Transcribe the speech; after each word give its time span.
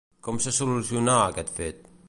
Com 0.27 0.39
se 0.45 0.53
solucionà 0.59 1.19
aquest 1.27 1.55
fet? 1.61 1.89